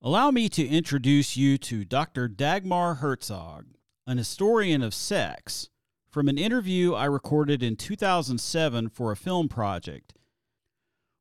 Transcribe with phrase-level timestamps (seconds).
[0.00, 2.28] Allow me to introduce you to Dr.
[2.28, 3.66] Dagmar Herzog,
[4.06, 5.70] an historian of sex,
[6.08, 10.14] from an interview I recorded in 2007 for a film project.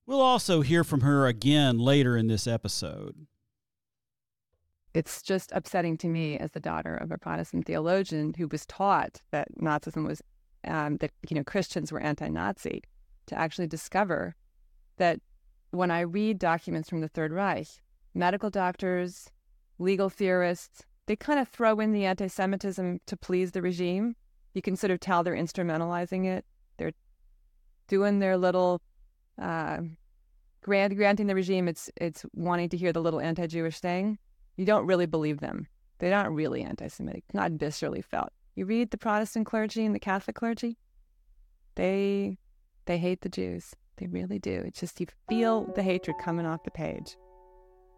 [0.05, 3.25] We'll also hear from her again later in this episode.
[4.93, 9.23] It's just upsetting to me as the daughter of a Protestant theologian who was taught
[9.31, 10.21] that Nazism was,
[10.65, 12.83] um, that you know Christians were anti-Nazi,
[13.25, 14.35] to actually discover
[14.97, 15.19] that
[15.71, 17.67] when I read documents from the Third Reich,
[18.17, 19.29] medical doctors,
[19.79, 24.15] legal theorists, they kind of throw in the anti Semitism to please the regime.
[24.53, 26.45] You can sort of tell they're instrumentalizing it.
[26.77, 26.91] They're
[27.87, 28.81] doing their little,
[29.41, 29.79] uh,
[30.61, 34.17] grant, granting the regime it's, it's wanting to hear the little anti Jewish thing.
[34.57, 35.67] You don't really believe them.
[35.99, 38.29] They're not really anti Semitic, not viscerally felt.
[38.55, 40.77] You read the Protestant clergy and the Catholic clergy,
[41.75, 42.37] they,
[42.85, 43.75] they hate the Jews.
[43.97, 44.63] They really do.
[44.65, 47.15] It's just you feel the hatred coming off the page.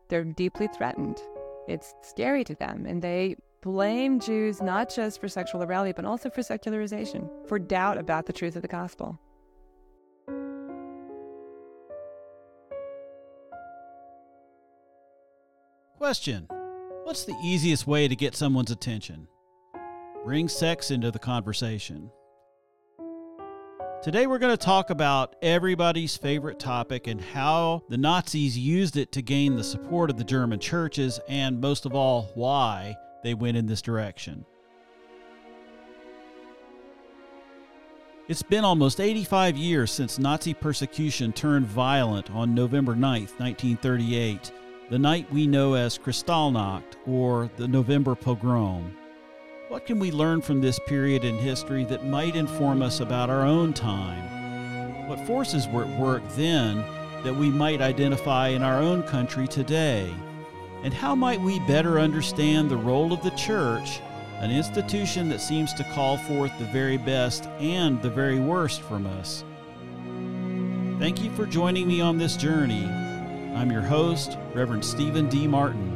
[0.09, 1.21] They're deeply threatened.
[1.67, 2.85] It's scary to them.
[2.87, 7.97] And they blame Jews not just for sexual immorality, but also for secularization, for doubt
[7.97, 9.19] about the truth of the gospel.
[15.97, 16.47] Question
[17.03, 19.27] What's the easiest way to get someone's attention?
[20.23, 22.11] Bring sex into the conversation.
[24.01, 29.11] Today, we're going to talk about everybody's favorite topic and how the Nazis used it
[29.11, 33.57] to gain the support of the German churches, and most of all, why they went
[33.57, 34.45] in this direction.
[38.29, 44.53] It's been almost 85 years since Nazi persecution turned violent on November 9th, 1938,
[44.89, 48.95] the night we know as Kristallnacht or the November pogrom.
[49.69, 53.45] What can we learn from this period in history that might inform us about our
[53.45, 55.07] own time?
[55.07, 56.77] What forces were at work then
[57.23, 60.11] that we might identify in our own country today?
[60.81, 63.99] And how might we better understand the role of the church,
[64.39, 69.05] an institution that seems to call forth the very best and the very worst from
[69.05, 69.43] us?
[70.97, 72.85] Thank you for joining me on this journey.
[73.53, 75.45] I'm your host, Reverend Stephen D.
[75.45, 75.88] Martin.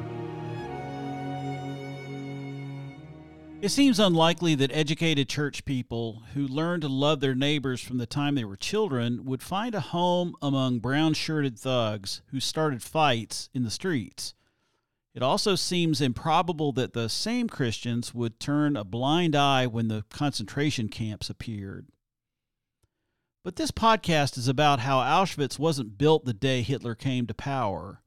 [3.63, 8.05] It seems unlikely that educated church people who learned to love their neighbors from the
[8.05, 13.47] time they were children would find a home among brown shirted thugs who started fights
[13.53, 14.33] in the streets.
[15.15, 20.03] It also seems improbable that the same Christians would turn a blind eye when the
[20.09, 21.87] concentration camps appeared.
[23.45, 28.02] But this podcast is about how Auschwitz wasn't built the day Hitler came to power.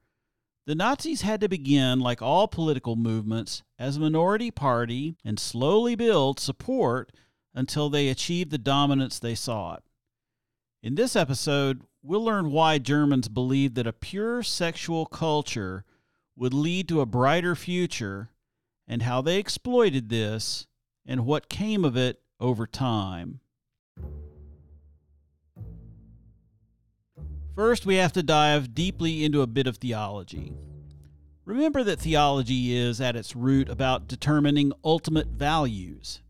[0.67, 5.95] The Nazis had to begin, like all political movements, as a minority party and slowly
[5.95, 7.13] build support
[7.55, 9.81] until they achieved the dominance they sought.
[10.83, 15.85] In this episode, we'll learn why Germans believed that a pure sexual culture
[16.35, 18.31] would lead to a brighter future
[18.89, 20.67] and how they exploited this
[21.05, 23.39] and what came of it over time.
[27.57, 30.53] First, we have to dive deeply into a bit of theology.
[31.43, 36.21] Remember that theology is, at its root, about determining ultimate values.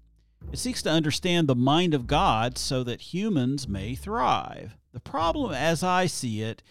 [0.53, 4.77] It seeks to understand the mind of God so that humans may thrive.
[4.93, 6.63] The problem, as I see it,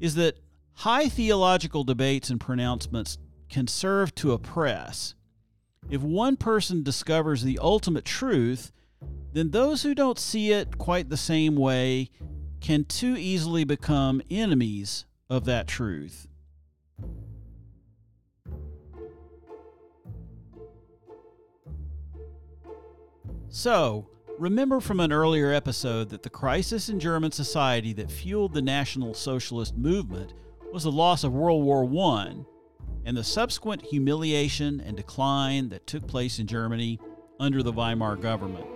[0.00, 0.40] is that
[0.72, 3.18] high theological debates and pronouncements
[3.48, 5.14] can serve to oppress.
[5.88, 8.72] If one person discovers the ultimate truth,
[9.32, 12.10] then those who don't see it quite the same way
[12.64, 16.26] can too easily become enemies of that truth.
[23.50, 24.08] So,
[24.38, 29.12] remember from an earlier episode that the crisis in German society that fueled the National
[29.12, 30.32] Socialist movement
[30.72, 32.34] was the loss of World War I
[33.04, 36.98] and the subsequent humiliation and decline that took place in Germany
[37.38, 38.73] under the Weimar government.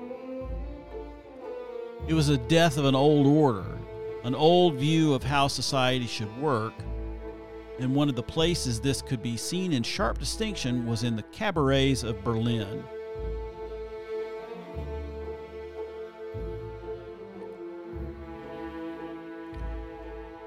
[2.08, 3.66] It was a death of an old order,
[4.24, 6.72] an old view of how society should work,
[7.78, 11.22] and one of the places this could be seen in sharp distinction was in the
[11.24, 12.82] cabarets of Berlin.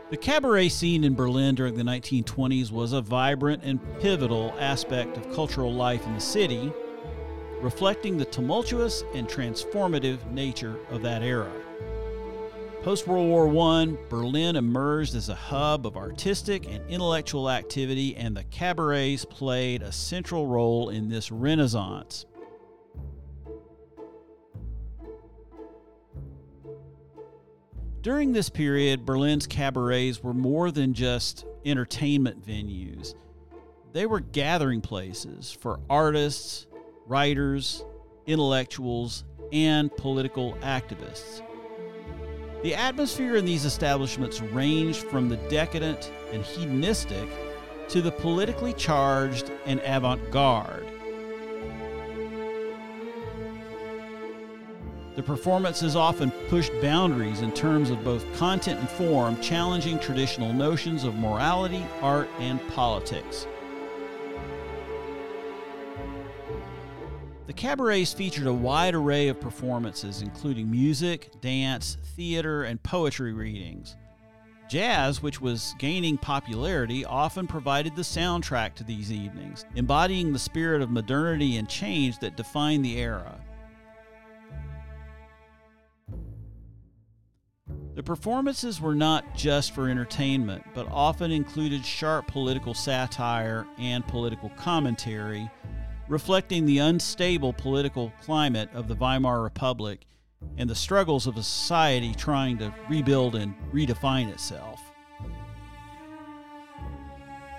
[0.09, 5.31] The cabaret scene in Berlin during the 1920s was a vibrant and pivotal aspect of
[5.36, 6.74] cultural life in the city,
[7.62, 11.52] reflecting the tumultuous and transformative nature of that era.
[12.81, 18.36] Post World War I, Berlin emerged as a hub of artistic and intellectual activity, and
[18.36, 22.25] the cabarets played a central role in this renaissance.
[28.02, 33.13] During this period, Berlin's cabarets were more than just entertainment venues.
[33.94, 36.66] they were gathering places for artists,
[37.12, 37.84] writers,
[38.25, 41.42] intellectuals, and political activists.
[42.63, 47.28] The atmosphere in these establishments ranged from the decadent and hedonistic
[47.90, 50.88] to the politically charged and avant garde.
[55.18, 61.04] The performances often pushed boundaries in terms of both content and form, challenging traditional notions
[61.04, 63.48] of morality, art, and politics.
[67.51, 73.98] The cabarets featured a wide array of performances, including music, dance, theater, and poetry readings.
[74.69, 80.81] Jazz, which was gaining popularity, often provided the soundtrack to these evenings, embodying the spirit
[80.81, 83.38] of modernity and change that defined the era.
[87.95, 94.51] The performances were not just for entertainment, but often included sharp political satire and political
[94.51, 95.51] commentary,
[96.12, 100.06] reflecting the unstable political climate of the Weimar Republic
[100.58, 104.81] and the struggles of a society trying to rebuild and redefine itself.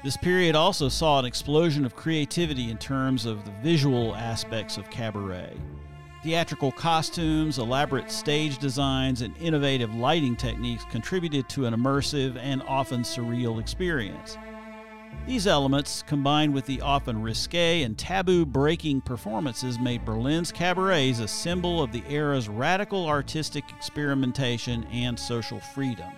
[0.05, 4.91] This period also saw an explosion of creativity in terms of the visual aspects of
[4.91, 5.57] cabaret.
[6.23, 13.01] Theatrical costumes, elaborate stage designs, and innovative lighting techniques contributed to an immersive and often
[13.01, 14.37] surreal experience.
[15.27, 21.29] These elements, combined with the often risque and taboo breaking performances, made Berlin's cabarets a
[21.29, 26.11] symbol of the era's radical artistic experimentation and social freedom.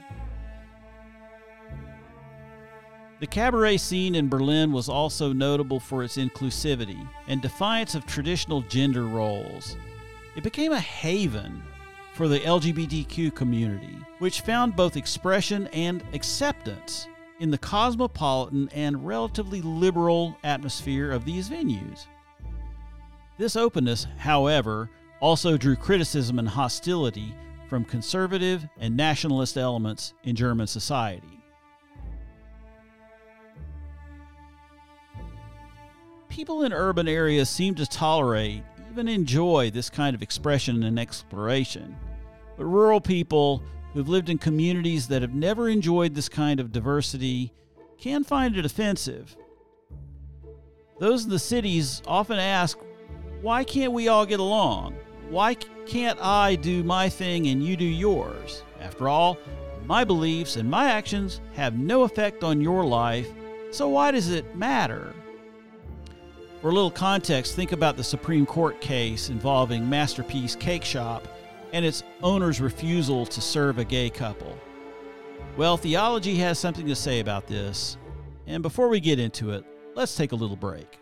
[3.21, 8.63] The cabaret scene in Berlin was also notable for its inclusivity and defiance of traditional
[8.63, 9.77] gender roles.
[10.35, 11.63] It became a haven
[12.15, 17.07] for the LGBTQ community, which found both expression and acceptance
[17.41, 22.07] in the cosmopolitan and relatively liberal atmosphere of these venues.
[23.39, 24.91] This openness, however,
[25.21, 27.35] also drew criticism and hostility
[27.69, 31.43] from conservative and nationalist elements in German society.
[36.29, 41.97] People in urban areas seem to tolerate, even enjoy, this kind of expression and exploration.
[42.57, 43.63] But rural people
[43.95, 47.53] who've lived in communities that have never enjoyed this kind of diversity
[47.97, 49.37] can find it offensive.
[50.99, 52.79] Those in the cities often ask,
[53.41, 54.95] why can't we all get along?
[55.31, 55.55] Why
[55.87, 58.63] can't I do my thing and you do yours?
[58.81, 59.39] After all,
[59.87, 63.29] my beliefs and my actions have no effect on your life,
[63.71, 65.13] so why does it matter?
[66.61, 71.29] For a little context, think about the Supreme Court case involving Masterpiece Cake Shop
[71.75, 74.57] and its owner's refusal to serve a gay couple.
[75.57, 77.99] Well, theology has something to say about this,
[78.47, 79.65] and before we get into it,
[79.97, 81.01] let's take a little break.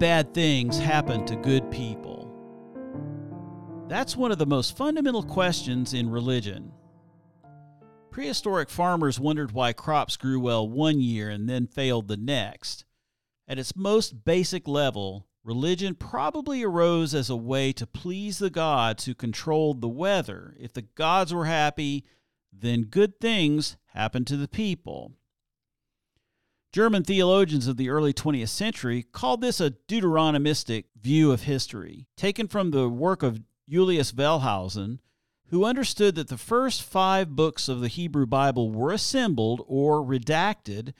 [0.00, 2.34] Bad things happen to good people?
[3.86, 6.72] That's one of the most fundamental questions in religion.
[8.10, 12.86] Prehistoric farmers wondered why crops grew well one year and then failed the next.
[13.46, 19.04] At its most basic level, religion probably arose as a way to please the gods
[19.04, 20.56] who controlled the weather.
[20.58, 22.06] If the gods were happy,
[22.50, 25.12] then good things happened to the people.
[26.72, 32.46] German theologians of the early 20th century called this a Deuteronomistic view of history, taken
[32.46, 35.00] from the work of Julius Wellhausen,
[35.48, 40.92] who understood that the first five books of the Hebrew Bible were assembled or redacted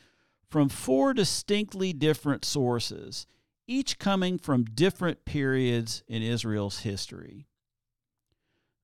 [0.49, 3.29] from four distinctly different sources,
[3.69, 7.47] each coming from different periods in Israel's history.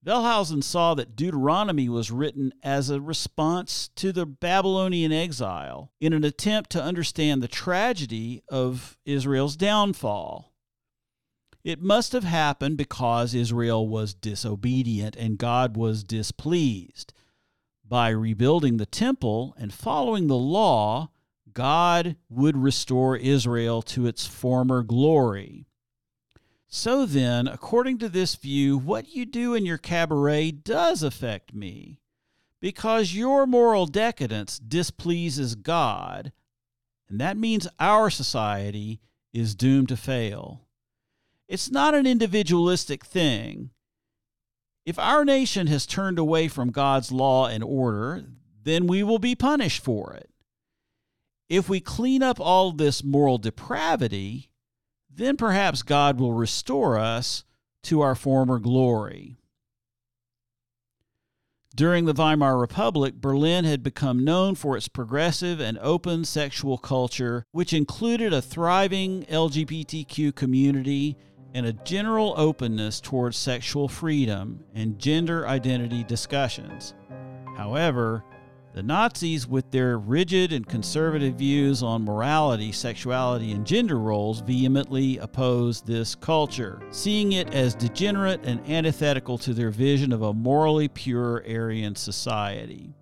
[0.05, 6.23] Wellhausen saw that Deuteronomy was written as a response to the Babylonian exile in an
[6.23, 10.53] attempt to understand the tragedy of Israel's downfall.
[11.63, 17.11] It must have happened because Israel was disobedient and God was displeased.
[17.83, 21.09] By rebuilding the temple and following the law,
[21.53, 25.66] God would restore Israel to its former glory.
[26.67, 32.01] So then, according to this view, what you do in your cabaret does affect me.
[32.59, 36.33] Because your moral decadence displeases God,
[37.07, 38.99] and that means our society
[39.31, 40.67] is doomed to fail.
[41.47, 43.69] It's not an individualistic thing.
[44.85, 48.25] If our nation has turned away from God's law and order,
[48.63, 50.29] then we will be punished for it.
[51.47, 54.49] If we clean up all this moral depravity,
[55.13, 57.43] then perhaps God will restore us
[57.83, 59.37] to our former glory.
[61.75, 67.45] During the Weimar Republic, Berlin had become known for its progressive and open sexual culture,
[67.51, 71.17] which included a thriving LGBTQ community
[71.53, 76.95] and a general openness towards sexual freedom and gender identity discussions.
[77.55, 78.23] However,
[78.77, 85.17] the Nazis, with their rigid and conservative views on morality, sexuality, and gender roles, vehemently
[85.17, 90.87] opposed this culture, seeing it as degenerate and antithetical to their vision of a morally
[90.89, 92.93] pure Aryan society.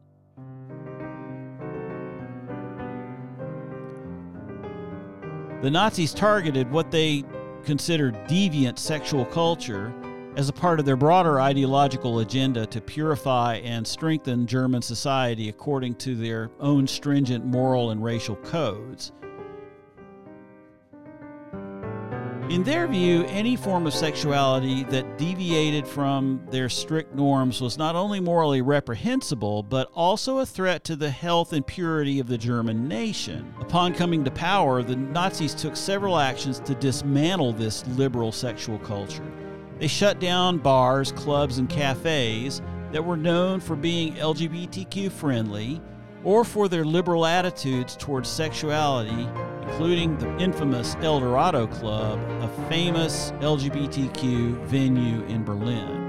[5.61, 7.25] The Nazis targeted what they
[7.65, 9.93] considered deviant sexual culture
[10.35, 15.95] as a part of their broader ideological agenda to purify and strengthen German society according
[15.95, 19.11] to their own stringent moral and racial codes.
[22.49, 27.95] In their view, any form of sexuality that deviated from their strict norms was not
[27.95, 32.87] only morally reprehensible, but also a threat to the health and purity of the German
[32.87, 33.51] nation.
[33.59, 39.25] Upon coming to power, the Nazis took several actions to dismantle this liberal sexual culture.
[39.79, 45.81] They shut down bars, clubs, and cafes that were known for being LGBTQ friendly
[46.23, 49.27] or for their liberal attitudes towards sexuality,
[49.63, 56.05] including the infamous Eldorado Club, a famous LGBTQ venue in Berlin.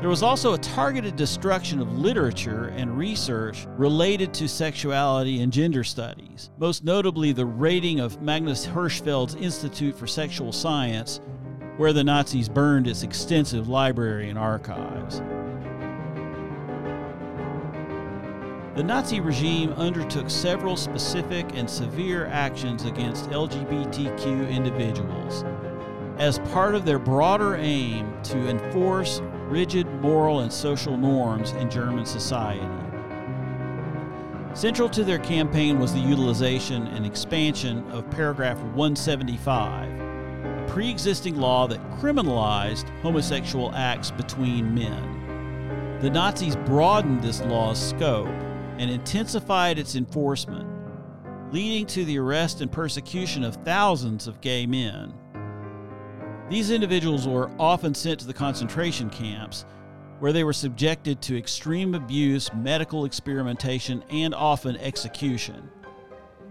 [0.00, 5.82] There was also a targeted destruction of literature and research related to sexuality and gender
[5.82, 11.20] studies, most notably the raiding of Magnus Hirschfeld's Institute for Sexual Science
[11.76, 15.20] where the Nazis burned its extensive library and archives.
[18.76, 25.44] The Nazi regime undertook several specific and severe actions against LGBTQ individuals
[26.18, 32.06] as part of their broader aim to enforce rigid moral and social norms in German
[32.06, 32.66] society.
[34.54, 40.03] Central to their campaign was the utilization and expansion of paragraph 175
[40.74, 45.98] pre existing law that criminalized homosexual acts between men.
[46.00, 48.26] The Nazis broadened this law's scope
[48.78, 50.68] and intensified its enforcement,
[51.52, 55.14] leading to the arrest and persecution of thousands of gay men.
[56.50, 59.66] These individuals were often sent to the concentration camps,
[60.18, 65.70] where they were subjected to extreme abuse, medical experimentation, and often execution.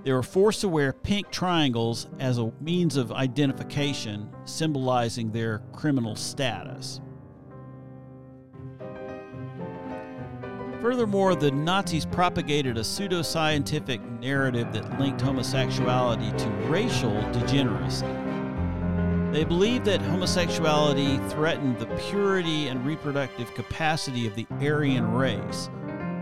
[0.03, 6.15] They were forced to wear pink triangles as a means of identification, symbolizing their criminal
[6.17, 6.99] status.
[10.81, 18.05] Furthermore, the Nazis propagated a pseudoscientific narrative that linked homosexuality to racial degeneracy.
[19.31, 25.69] They believed that homosexuality threatened the purity and reproductive capacity of the Aryan race,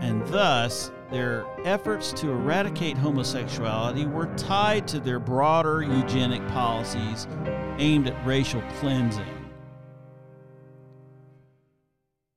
[0.02, 7.28] and thus their efforts to eradicate homosexuality were tied to their broader eugenic policies
[7.78, 9.24] aimed at racial cleansing.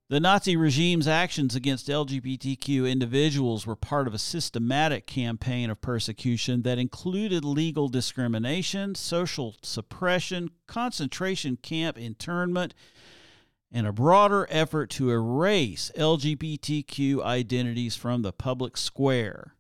[0.08, 6.62] The Nazi regime's actions against LGBTQ individuals were part of a systematic campaign of persecution
[6.62, 12.76] that included legal discrimination, social suppression, concentration camp internment,
[13.72, 19.56] and a broader effort to erase LGBTQ identities from the public square.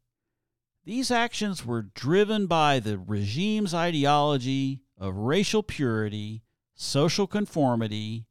[0.85, 6.43] These actions were driven by the regime's ideology of racial purity,
[6.75, 8.27] social conformity,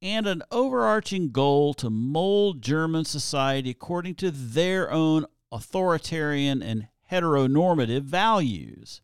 [0.00, 8.02] and an overarching goal to mold German society according to their own authoritarian and heteronormative
[8.02, 9.02] values.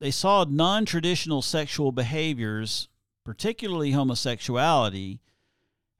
[0.00, 2.88] They saw non traditional sexual behaviors
[3.28, 5.20] particularly homosexuality,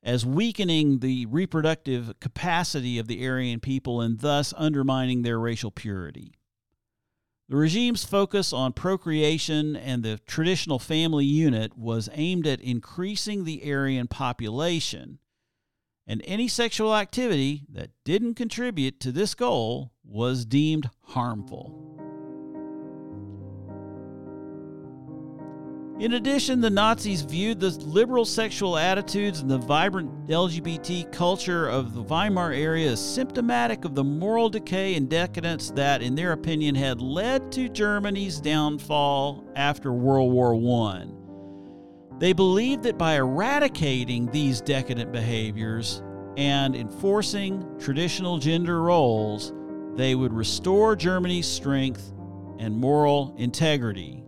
[0.03, 6.33] as weakening the reproductive capacity of the Aryan people and thus undermining their racial purity.
[7.51, 13.61] The regime's focus on procreation and the traditional family unit was aimed at increasing the
[13.71, 15.19] Aryan population,
[16.07, 21.98] and any sexual activity that didn't contribute to this goal was deemed harmful.
[26.01, 31.93] In addition, the Nazis viewed the liberal sexual attitudes and the vibrant LGBT culture of
[31.93, 36.77] the Weimar area as symptomatic of the moral decay and decadence that, in their opinion,
[36.77, 40.55] had led to Germany's downfall after World War
[40.87, 41.07] I.
[42.21, 46.01] They believed that by eradicating these decadent behaviors
[46.37, 49.53] and enforcing traditional gender roles,
[49.97, 52.13] they would restore Germany's strength
[52.61, 54.23] and moral integrity.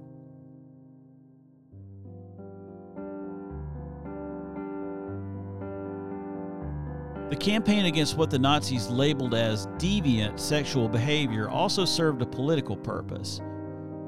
[7.31, 12.77] The campaign against what the Nazis labeled as deviant sexual behavior also served a political
[12.77, 13.41] purpose.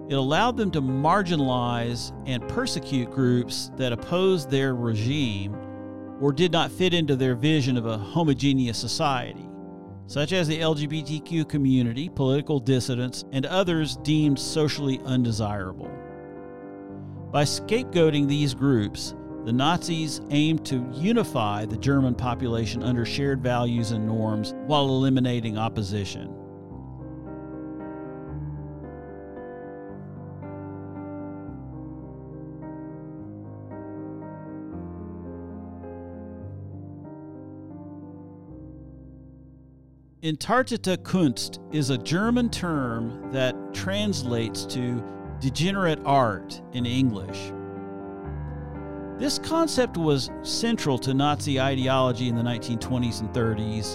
[0.08, 5.56] It allowed them to marginalize and persecute groups that opposed their regime
[6.20, 9.48] or did not fit into their vision of a homogeneous society,
[10.08, 15.90] such as the LGBTQ community, political dissidents, and others deemed socially undesirable.
[17.30, 23.90] By scapegoating these groups, the Nazis aimed to unify the German population under shared values
[23.90, 26.32] and norms while eliminating opposition.
[40.22, 45.02] Entartete Kunst is a German term that translates to
[45.40, 47.50] degenerate art in English.
[49.22, 53.94] This concept was central to Nazi ideology in the 1920s and 30s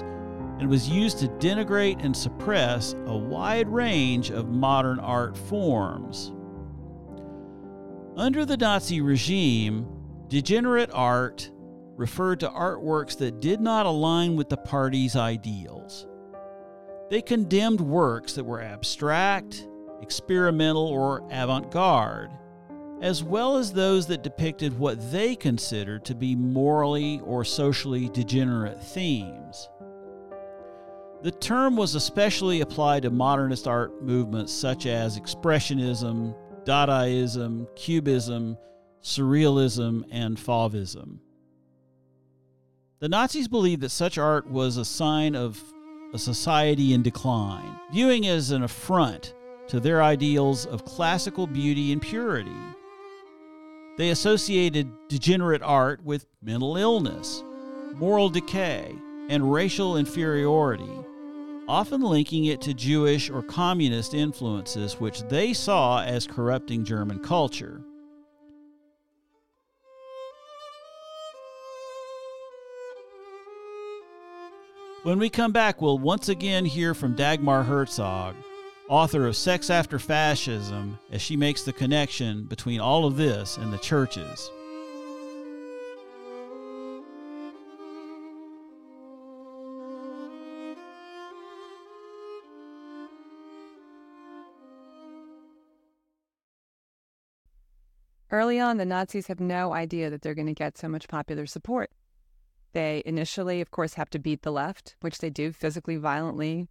[0.62, 6.32] and was used to denigrate and suppress a wide range of modern art forms.
[8.16, 9.86] Under the Nazi regime,
[10.30, 11.52] degenerate art
[11.98, 16.08] referred to artworks that did not align with the party's ideals.
[17.10, 19.68] They condemned works that were abstract,
[20.02, 22.32] experimental, or avant garde,
[23.02, 28.82] as well as those that depicted what they considered to be morally or socially degenerate
[28.82, 29.70] themes.
[31.22, 38.58] The term was especially applied to modernist art movements such as Expressionism, Dadaism, Cubism,
[39.02, 41.20] Surrealism, and Fauvism.
[43.00, 45.62] The Nazis believed that such art was a sign of
[46.14, 49.36] a society in decline, viewing it as an affront
[49.68, 52.56] to their ideals of classical beauty and purity.
[53.98, 57.44] They associated degenerate art with mental illness,
[57.96, 58.94] moral decay,
[59.28, 60.92] and racial inferiority,
[61.68, 67.82] often linking it to Jewish or communist influences, which they saw as corrupting German culture.
[75.02, 78.36] When we come back, we'll once again hear from Dagmar Herzog,
[78.90, 83.74] author of Sex After Fascism, as she makes the connection between all of this and
[83.74, 84.50] the churches.
[98.30, 101.46] Early on, the Nazis have no idea that they're going to get so much popular
[101.46, 101.92] support.
[102.74, 106.68] They initially, of course, have to beat the left, which they do physically, violently,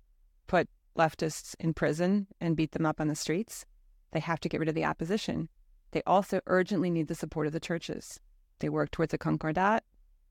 [0.46, 3.64] put leftists in prison and beat them up on the streets.
[4.12, 5.48] They have to get rid of the opposition.
[5.92, 8.20] They also urgently need the support of the churches.
[8.58, 9.84] They work towards a concordat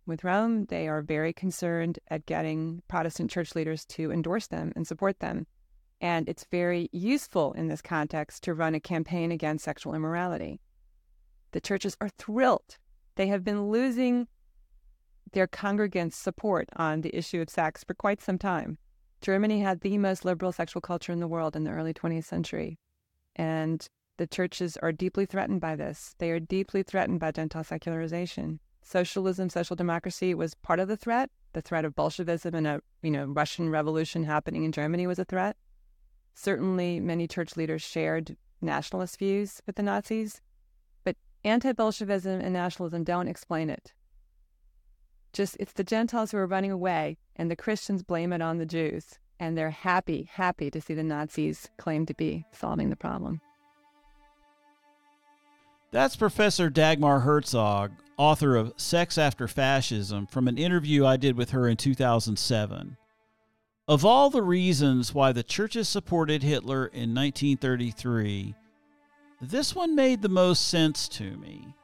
[0.06, 0.66] with Rome.
[0.66, 5.48] They are very concerned at getting Protestant church leaders to endorse them and support them.
[6.02, 10.60] And it's very useful in this context to run a campaign against sexual immorality.
[11.52, 12.78] The churches are thrilled.
[13.16, 14.28] They have been losing
[15.32, 18.78] their congregants' support on the issue of sex for quite some time.
[19.26, 22.78] Germany had the most liberal sexual culture in the world in the early 20th century.
[23.36, 23.84] And
[24.18, 26.14] the churches are deeply threatened by this.
[26.20, 28.60] They are deeply threatened by Gentile secularization.
[28.84, 31.32] Socialism, social democracy was part of the threat.
[31.54, 35.26] The threat of Bolshevism and a you know Russian Revolution happening in Germany was a
[35.26, 35.58] threat.
[36.36, 40.40] Certainly, many church leaders shared nationalist views with the Nazis,
[41.04, 43.92] but anti-Bolshevism and nationalism don't explain it.
[45.36, 48.66] Just it's the Gentiles who are running away, and the Christians blame it on the
[48.66, 49.20] Jews.
[49.38, 53.42] And they're happy, happy to see the Nazis claim to be solving the problem.
[55.92, 61.50] That's Professor Dagmar Herzog, author of Sex After Fascism, from an interview I did with
[61.50, 62.96] her in 2007.
[63.90, 68.56] Of all the reasons why the churches supported Hitler in 1933,
[69.42, 71.76] this one made the most sense to me.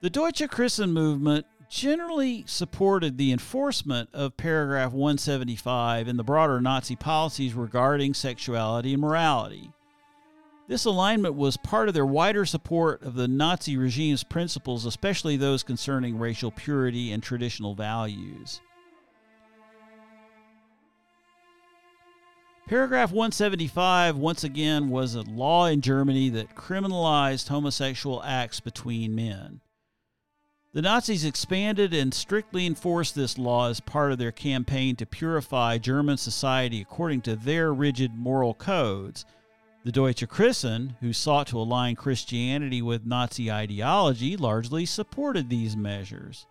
[0.00, 6.94] The Deutsche Christen movement generally supported the enforcement of paragraph 175 and the broader Nazi
[6.94, 9.72] policies regarding sexuality and morality.
[10.68, 15.62] This alignment was part of their wider support of the Nazi regime's principles, especially those
[15.62, 18.60] concerning racial purity and traditional values.
[22.68, 29.62] Paragraph 175, once again, was a law in Germany that criminalized homosexual acts between men.
[30.74, 35.76] The Nazis expanded and strictly enforced this law as part of their campaign to purify
[35.76, 39.26] German society according to their rigid moral codes.
[39.84, 46.46] The Deutsche Christen, who sought to align Christianity with Nazi ideology, largely supported these measures.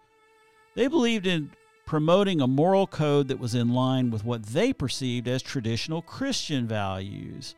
[0.75, 1.49] They believed in
[1.87, 6.67] promoting a moral code that was in line with what they perceived as traditional Christian
[6.67, 7.55] values,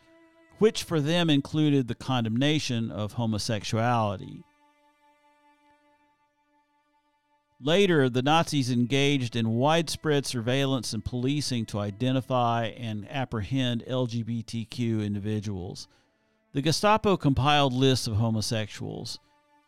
[0.60, 4.46] which for them included the condemnation of homosexuality.
[7.66, 15.88] Later, the Nazis engaged in widespread surveillance and policing to identify and apprehend LGBTQ individuals.
[16.52, 19.18] The Gestapo compiled lists of homosexuals,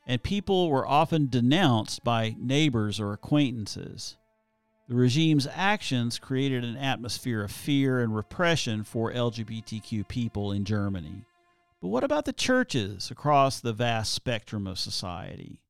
[0.06, 4.18] and people were often denounced by neighbors or acquaintances.
[4.90, 11.24] The regime's actions created an atmosphere of fear and repression for LGBTQ people in Germany.
[11.82, 15.62] But what about the churches across the vast spectrum of society?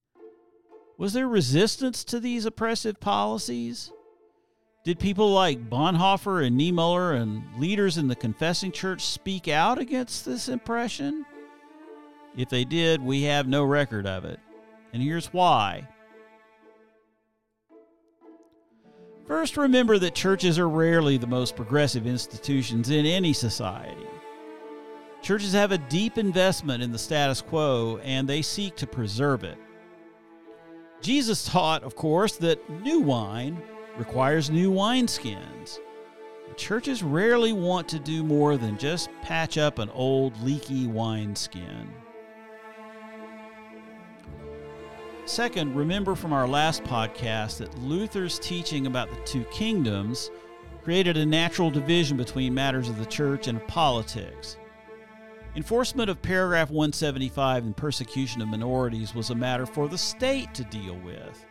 [0.98, 3.92] Was there resistance to these oppressive policies?
[4.86, 10.26] Did people like Bonhoeffer and Niemöller and leaders in the confessing church speak out against
[10.26, 11.26] this impression?
[12.38, 14.40] If they did, we have no record of it.
[14.94, 15.88] And here's why.
[19.28, 24.06] First, remember that churches are rarely the most progressive institutions in any society.
[25.24, 29.58] Churches have a deep investment in the status quo and they seek to preserve it.
[31.02, 33.62] Jesus taught, of course, that new wine
[33.98, 35.80] requires new wineskins.
[36.58, 41.92] Churches rarely want to do more than just patch up an old leaky wineskin.
[45.26, 50.30] Second, remember from our last podcast that Luther's teaching about the two kingdoms
[50.84, 54.58] created a natural division between matters of the church and politics.
[55.56, 60.66] Enforcement of paragraph 175 and persecution of minorities was a matter for the state to
[60.66, 61.46] deal with.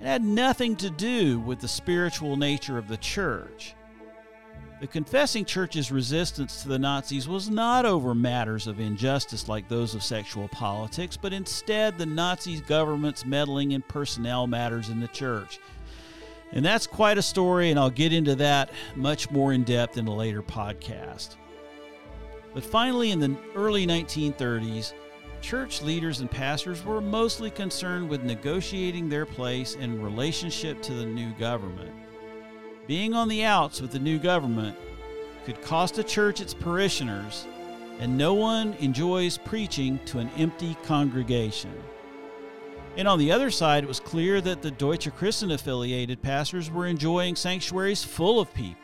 [0.00, 3.74] It had nothing to do with the spiritual nature of the church.
[4.80, 9.94] The confessing church's resistance to the Nazis was not over matters of injustice like those
[9.94, 15.60] of sexual politics, but instead the Nazi government's meddling in personnel matters in the church.
[16.52, 20.08] And that's quite a story, and I'll get into that much more in depth in
[20.08, 21.36] a later podcast.
[22.54, 24.92] But finally, in the early 1930s,
[25.40, 31.06] church leaders and pastors were mostly concerned with negotiating their place in relationship to the
[31.06, 31.92] new government.
[32.86, 34.76] Being on the outs with the new government
[35.44, 37.46] could cost a church its parishioners,
[37.98, 41.72] and no one enjoys preaching to an empty congregation.
[42.96, 46.86] And on the other side, it was clear that the Deutsche Christen affiliated pastors were
[46.86, 48.81] enjoying sanctuaries full of people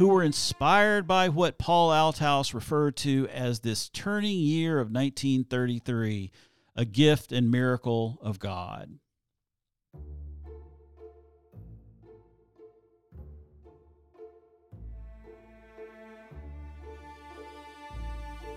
[0.00, 6.32] who were inspired by what Paul Althaus referred to as this turning year of 1933,
[6.74, 8.94] a gift and miracle of God.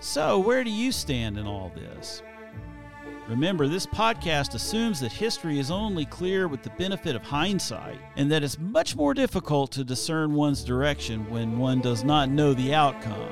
[0.00, 2.22] So, where do you stand in all this?
[3.28, 8.30] Remember, this podcast assumes that history is only clear with the benefit of hindsight, and
[8.30, 12.74] that it's much more difficult to discern one's direction when one does not know the
[12.74, 13.30] outcome.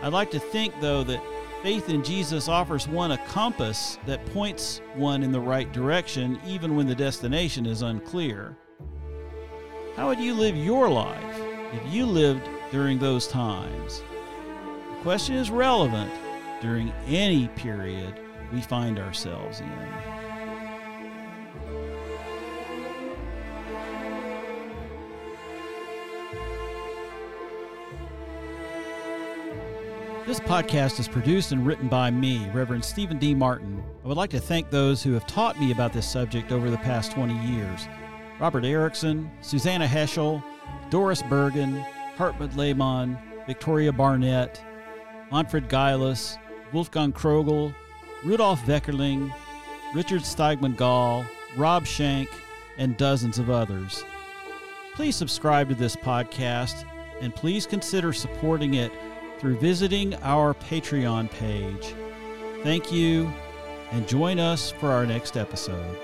[0.00, 1.22] I'd like to think, though, that
[1.62, 6.74] faith in Jesus offers one a compass that points one in the right direction even
[6.74, 8.56] when the destination is unclear.
[9.94, 11.38] How would you live your life
[11.74, 14.02] if you lived during those times?
[14.96, 16.10] The question is relevant
[16.62, 18.18] during any period
[18.52, 19.70] we find ourselves in.
[30.26, 33.34] This podcast is produced and written by me, Reverend Stephen D.
[33.34, 33.82] Martin.
[34.04, 36.76] I would like to thank those who have taught me about this subject over the
[36.78, 37.88] past 20 years
[38.38, 40.42] Robert Ericksen, Susannah Heschel,
[40.88, 41.84] Doris Bergen,
[42.16, 44.62] Hartmut Lehmann, Victoria Barnett,
[45.32, 46.38] Manfred Gailus,
[46.72, 47.74] Wolfgang Krogel,
[48.24, 49.32] Rudolf Weckerling,
[49.94, 51.24] Richard Steigmann-Gall,
[51.56, 52.28] Rob Shank,
[52.78, 54.04] and dozens of others.
[54.94, 56.84] Please subscribe to this podcast
[57.20, 58.92] and please consider supporting it
[59.38, 61.94] through visiting our Patreon page.
[62.62, 63.32] Thank you
[63.90, 65.96] and join us for our next episode.